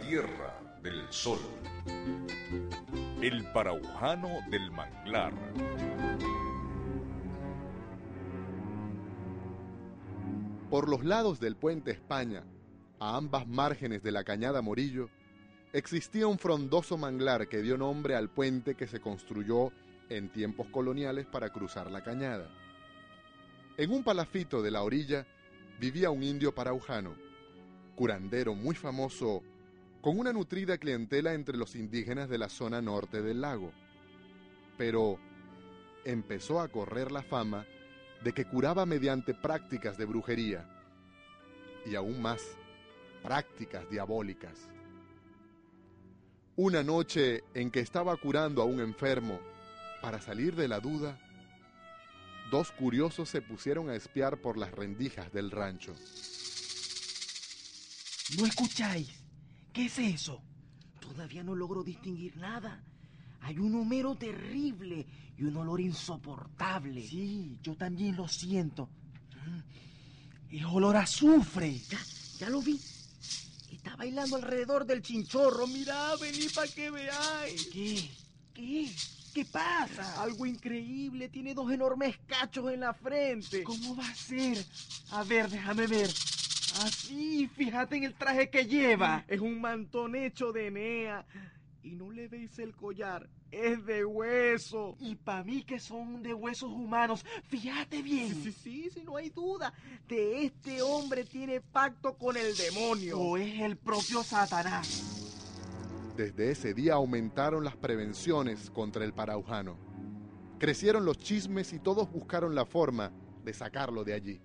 Tierra 0.00 0.78
del 0.82 1.06
sol. 1.10 1.38
El 3.20 3.44
paraujano 3.52 4.28
del 4.50 4.70
manglar. 4.70 5.32
Por 10.70 10.88
los 10.88 11.04
lados 11.04 11.38
del 11.40 11.56
puente 11.56 11.90
España, 11.90 12.44
a 12.98 13.16
ambas 13.16 13.46
márgenes 13.46 14.02
de 14.02 14.12
la 14.12 14.24
cañada 14.24 14.62
Morillo, 14.62 15.10
existía 15.72 16.26
un 16.26 16.38
frondoso 16.38 16.96
manglar 16.96 17.48
que 17.48 17.62
dio 17.62 17.76
nombre 17.76 18.16
al 18.16 18.28
puente 18.28 18.74
que 18.74 18.86
se 18.86 19.00
construyó 19.00 19.72
en 20.08 20.30
tiempos 20.30 20.68
coloniales 20.68 21.26
para 21.26 21.50
cruzar 21.50 21.90
la 21.90 22.02
cañada. 22.02 22.48
En 23.76 23.90
un 23.90 24.02
palafito 24.02 24.62
de 24.62 24.70
la 24.70 24.82
orilla 24.82 25.26
vivía 25.80 26.10
un 26.10 26.22
indio 26.22 26.54
paraujano, 26.54 27.14
curandero 27.94 28.54
muy 28.54 28.74
famoso, 28.74 29.42
con 30.02 30.18
una 30.18 30.32
nutrida 30.32 30.78
clientela 30.78 31.32
entre 31.32 31.56
los 31.56 31.76
indígenas 31.76 32.28
de 32.28 32.36
la 32.36 32.48
zona 32.48 32.82
norte 32.82 33.22
del 33.22 33.40
lago. 33.40 33.72
Pero 34.76 35.18
empezó 36.04 36.60
a 36.60 36.68
correr 36.68 37.12
la 37.12 37.22
fama 37.22 37.64
de 38.24 38.32
que 38.32 38.44
curaba 38.44 38.84
mediante 38.84 39.32
prácticas 39.32 39.96
de 39.96 40.04
brujería 40.04 40.68
y 41.86 41.94
aún 41.94 42.20
más 42.20 42.42
prácticas 43.22 43.88
diabólicas. 43.88 44.68
Una 46.56 46.82
noche 46.82 47.44
en 47.54 47.70
que 47.70 47.80
estaba 47.80 48.16
curando 48.16 48.60
a 48.60 48.64
un 48.64 48.80
enfermo, 48.80 49.40
para 50.02 50.20
salir 50.20 50.56
de 50.56 50.66
la 50.66 50.80
duda, 50.80 51.16
dos 52.50 52.72
curiosos 52.72 53.28
se 53.28 53.40
pusieron 53.40 53.88
a 53.88 53.94
espiar 53.94 54.38
por 54.38 54.58
las 54.58 54.72
rendijas 54.72 55.32
del 55.32 55.52
rancho. 55.52 55.94
¿No 58.36 58.46
escucháis? 58.46 59.21
¿Qué 59.72 59.86
es 59.86 59.98
eso? 59.98 60.42
Todavía 61.00 61.42
no 61.42 61.54
logro 61.54 61.82
distinguir 61.82 62.36
nada. 62.36 62.82
Hay 63.40 63.58
un 63.58 63.74
humero 63.74 64.14
terrible 64.14 65.06
y 65.36 65.44
un 65.44 65.56
olor 65.56 65.80
insoportable. 65.80 67.06
Sí, 67.06 67.58
yo 67.62 67.74
también 67.74 68.16
lo 68.16 68.28
siento. 68.28 68.88
Mm. 69.46 70.56
Es 70.56 70.64
olor 70.64 70.96
a 70.96 71.00
azufre. 71.00 71.78
Ya, 71.88 71.98
ya 72.38 72.50
lo 72.50 72.60
vi. 72.60 72.78
Está 73.70 73.96
bailando 73.96 74.36
alrededor 74.36 74.84
del 74.86 75.02
chinchorro. 75.02 75.66
Mira, 75.66 76.16
vení 76.16 76.48
para 76.54 76.68
que 76.68 76.90
veáis. 76.90 77.66
¿Qué? 77.72 78.10
¿Qué? 78.54 78.92
¿Qué 79.34 79.44
pasa? 79.46 80.22
Algo 80.22 80.44
increíble. 80.44 81.30
Tiene 81.30 81.54
dos 81.54 81.72
enormes 81.72 82.18
cachos 82.26 82.70
en 82.70 82.80
la 82.80 82.92
frente. 82.92 83.64
¿Cómo 83.64 83.96
va 83.96 84.06
a 84.06 84.14
ser? 84.14 84.64
A 85.10 85.24
ver, 85.24 85.48
déjame 85.48 85.86
ver. 85.86 86.10
Así, 86.80 87.48
fíjate 87.48 87.96
en 87.96 88.04
el 88.04 88.14
traje 88.14 88.48
que 88.50 88.64
lleva. 88.64 89.24
Es 89.28 89.40
un 89.40 89.60
mantón 89.60 90.14
hecho 90.14 90.52
de 90.52 90.68
Enea. 90.68 91.26
Y 91.82 91.96
no 91.96 92.12
le 92.12 92.28
veis 92.28 92.58
el 92.60 92.76
collar, 92.76 93.28
es 93.50 93.84
de 93.84 94.04
hueso. 94.04 94.96
Y 95.00 95.16
para 95.16 95.42
mí 95.42 95.64
que 95.64 95.80
son 95.80 96.22
de 96.22 96.32
huesos 96.32 96.70
humanos, 96.70 97.24
fíjate 97.48 98.02
bien. 98.02 98.32
Sí, 98.34 98.52
sí, 98.52 98.52
sí, 98.52 98.90
sí, 98.94 99.02
no 99.04 99.16
hay 99.16 99.30
duda. 99.30 99.74
De 100.08 100.44
este 100.44 100.80
hombre 100.80 101.24
tiene 101.24 101.60
pacto 101.60 102.16
con 102.16 102.36
el 102.36 102.56
demonio. 102.56 103.18
O 103.18 103.36
es 103.36 103.60
el 103.60 103.76
propio 103.76 104.22
Satanás. 104.22 105.18
Desde 106.16 106.52
ese 106.52 106.72
día 106.72 106.94
aumentaron 106.94 107.64
las 107.64 107.76
prevenciones 107.76 108.70
contra 108.70 109.04
el 109.04 109.12
paraujano. 109.12 109.76
Crecieron 110.58 111.04
los 111.04 111.18
chismes 111.18 111.72
y 111.72 111.80
todos 111.80 112.10
buscaron 112.12 112.54
la 112.54 112.64
forma 112.64 113.12
de 113.44 113.52
sacarlo 113.54 114.04
de 114.04 114.14
allí. 114.14 114.40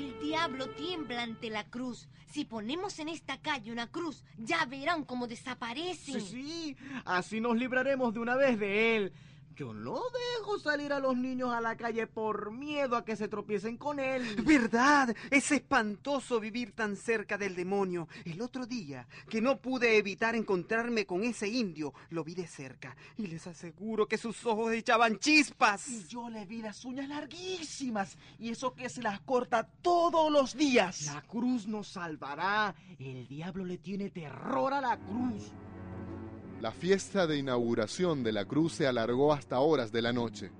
El 0.00 0.18
diablo 0.18 0.66
tiembla 0.70 1.22
ante 1.24 1.50
la 1.50 1.64
cruz. 1.64 2.08
Si 2.32 2.46
ponemos 2.46 2.98
en 3.00 3.10
esta 3.10 3.36
calle 3.36 3.70
una 3.70 3.86
cruz, 3.86 4.24
ya 4.38 4.64
verán 4.64 5.04
cómo 5.04 5.26
desaparece. 5.26 6.18
Sí, 6.18 6.20
sí, 6.20 6.76
así 7.04 7.38
nos 7.38 7.54
libraremos 7.58 8.14
de 8.14 8.20
una 8.20 8.34
vez 8.34 8.58
de 8.58 8.96
él. 8.96 9.12
Yo 9.60 9.74
no 9.74 10.00
dejo 10.38 10.58
salir 10.58 10.90
a 10.90 11.00
los 11.00 11.14
niños 11.14 11.52
a 11.52 11.60
la 11.60 11.76
calle 11.76 12.06
por 12.06 12.50
miedo 12.50 12.96
a 12.96 13.04
que 13.04 13.14
se 13.14 13.28
tropiecen 13.28 13.76
con 13.76 14.00
él. 14.00 14.36
¿Verdad? 14.42 15.14
Es 15.30 15.52
espantoso 15.52 16.40
vivir 16.40 16.72
tan 16.72 16.96
cerca 16.96 17.36
del 17.36 17.54
demonio. 17.54 18.08
El 18.24 18.40
otro 18.40 18.64
día, 18.64 19.06
que 19.28 19.42
no 19.42 19.60
pude 19.60 19.98
evitar 19.98 20.34
encontrarme 20.34 21.04
con 21.04 21.24
ese 21.24 21.46
indio, 21.46 21.92
lo 22.08 22.24
vi 22.24 22.34
de 22.34 22.46
cerca 22.46 22.96
y 23.18 23.26
les 23.26 23.46
aseguro 23.46 24.08
que 24.08 24.16
sus 24.16 24.46
ojos 24.46 24.72
echaban 24.72 25.18
chispas. 25.18 25.86
Y 25.88 26.06
yo 26.08 26.30
le 26.30 26.46
vi 26.46 26.62
las 26.62 26.82
uñas 26.86 27.10
larguísimas 27.10 28.16
y 28.38 28.48
eso 28.48 28.74
que 28.74 28.88
se 28.88 29.02
las 29.02 29.20
corta 29.20 29.68
todos 29.82 30.32
los 30.32 30.56
días. 30.56 31.04
La 31.04 31.20
cruz 31.20 31.66
nos 31.66 31.86
salvará. 31.86 32.74
El 32.98 33.28
diablo 33.28 33.66
le 33.66 33.76
tiene 33.76 34.08
terror 34.08 34.72
a 34.72 34.80
la 34.80 34.96
cruz. 34.96 35.52
La 36.60 36.72
fiesta 36.72 37.26
de 37.26 37.38
inauguración 37.38 38.22
de 38.22 38.32
la 38.32 38.44
cruz 38.44 38.74
se 38.74 38.86
alargó 38.86 39.32
hasta 39.32 39.60
horas 39.60 39.92
de 39.92 40.02
la 40.02 40.12
noche. 40.12 40.52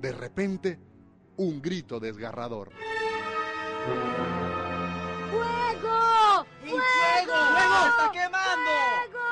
De 0.00 0.10
repente, 0.10 0.80
un 1.36 1.62
grito 1.62 2.00
desgarrador. 2.00 2.72
¡Fuego! 5.30 6.44
¡Fuego! 6.60 6.74
¡Fuego! 7.22 7.34
¡Está 7.90 8.10
quemando! 8.12 8.70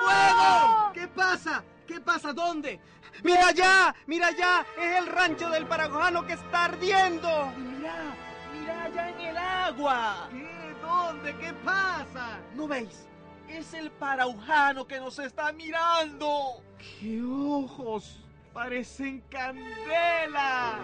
¡Fuego! 0.04 0.92
¿Qué 0.94 1.08
pasa? 1.08 1.64
¿Qué 1.84 2.00
pasa? 2.00 2.32
¿Dónde? 2.32 2.78
¡Mira 3.24 3.48
allá! 3.48 3.92
¡Mira 4.06 4.28
allá! 4.28 4.64
¡Es 4.80 4.98
el 4.98 5.08
rancho 5.08 5.50
del 5.50 5.66
Paragojano 5.66 6.24
que 6.24 6.34
está 6.34 6.66
ardiendo! 6.66 7.52
¡Mira! 7.56 8.14
¡Mira 8.52 8.84
allá 8.84 9.10
en 9.10 9.20
el 9.20 9.36
agua! 9.36 10.28
¿Qué? 10.30 10.76
¿Dónde? 10.80 11.36
¿Qué 11.38 11.52
pasa? 11.64 12.38
¿No 12.54 12.68
veis? 12.68 13.08
Es 13.48 13.74
el 13.74 13.90
paraujano 13.90 14.86
que 14.86 14.98
nos 14.98 15.18
está 15.18 15.52
mirando. 15.52 16.62
¡Qué 16.78 17.22
ojos! 17.22 18.22
Parecen 18.52 19.20
candela. 19.28 20.78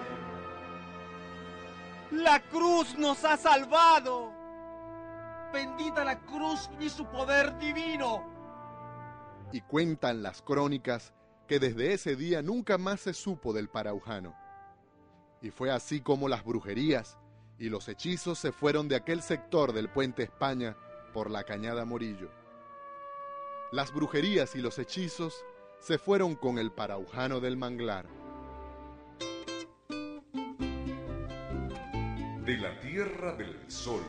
La 2.10 2.40
cruz 2.40 2.96
nos 2.98 3.24
ha 3.24 3.36
salvado. 3.36 4.32
Bendita 5.52 6.04
la 6.04 6.20
cruz 6.20 6.68
y 6.78 6.88
su 6.88 7.06
poder 7.06 7.56
divino. 7.58 8.22
Y 9.52 9.62
cuentan 9.62 10.22
las 10.22 10.42
crónicas 10.42 11.12
que 11.48 11.58
desde 11.58 11.94
ese 11.94 12.16
día 12.16 12.42
nunca 12.42 12.78
más 12.78 13.00
se 13.00 13.14
supo 13.14 13.52
del 13.52 13.68
paraujano. 13.68 14.34
Y 15.40 15.50
fue 15.50 15.70
así 15.70 16.00
como 16.00 16.28
las 16.28 16.44
brujerías 16.44 17.18
y 17.58 17.68
los 17.68 17.88
hechizos 17.88 18.38
se 18.38 18.52
fueron 18.52 18.88
de 18.88 18.96
aquel 18.96 19.22
sector 19.22 19.72
del 19.72 19.88
puente 19.88 20.22
España 20.22 20.76
por 21.12 21.30
la 21.30 21.44
cañada 21.44 21.84
Morillo. 21.84 22.41
Las 23.72 23.90
brujerías 23.90 24.54
y 24.54 24.60
los 24.60 24.78
hechizos 24.78 25.46
se 25.80 25.96
fueron 25.96 26.34
con 26.34 26.58
el 26.58 26.70
paraujano 26.72 27.40
del 27.40 27.56
manglar. 27.56 28.06
De 32.44 32.58
la 32.58 32.78
Tierra 32.80 33.34
del 33.34 33.70
Sol. 33.70 34.02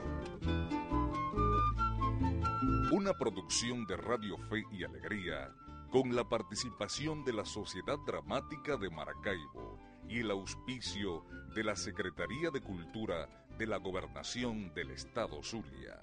Una 2.91 3.13
producción 3.17 3.85
de 3.85 3.95
Radio 3.95 4.37
Fe 4.49 4.65
y 4.73 4.83
Alegría 4.83 5.55
con 5.89 6.13
la 6.13 6.27
participación 6.27 7.23
de 7.23 7.31
la 7.31 7.45
Sociedad 7.45 7.97
Dramática 8.05 8.75
de 8.75 8.89
Maracaibo 8.89 9.79
y 10.09 10.19
el 10.19 10.31
auspicio 10.31 11.23
de 11.55 11.63
la 11.63 11.77
Secretaría 11.77 12.49
de 12.51 12.59
Cultura 12.59 13.47
de 13.57 13.65
la 13.65 13.77
Gobernación 13.77 14.73
del 14.73 14.91
Estado 14.91 15.41
Zulia 15.41 16.01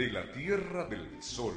de 0.00 0.10
la 0.10 0.32
Tierra 0.32 0.86
del 0.86 1.22
Sol. 1.22 1.52